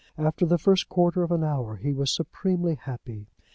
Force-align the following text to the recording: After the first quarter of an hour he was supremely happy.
After 0.17 0.47
the 0.47 0.57
first 0.57 0.89
quarter 0.89 1.21
of 1.21 1.31
an 1.31 1.43
hour 1.43 1.75
he 1.75 1.93
was 1.93 2.11
supremely 2.11 2.73
happy. 2.73 3.27